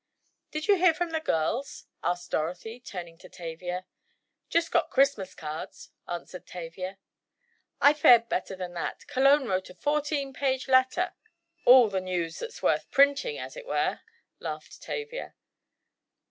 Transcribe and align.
"Did 0.49 0.67
you 0.67 0.77
hear 0.77 0.95
from 0.95 1.11
the 1.11 1.19
girls?" 1.19 1.85
asked 2.03 2.31
Dorothy, 2.31 2.79
turning 2.79 3.19
to 3.19 3.29
Tavia. 3.29 3.85
"Just 4.49 4.71
got 4.71 4.89
Christmas 4.89 5.35
cards," 5.35 5.91
answered 6.07 6.47
Tavia. 6.47 6.97
"I 7.79 7.93
fared 7.93 8.27
better 8.27 8.55
than 8.55 8.73
that. 8.73 9.05
Cologne 9.05 9.45
wrote 9.45 9.69
a 9.69 9.75
fourteen 9.75 10.33
page 10.33 10.67
letter——" 10.67 11.13
"All 11.65 11.87
the 11.87 12.01
news 12.01 12.39
that's 12.39 12.63
worth 12.63 12.89
printing, 12.89 13.37
as 13.37 13.55
it 13.55 13.67
were," 13.67 13.99
laughed 14.39 14.81
Tavia. 14.81 15.35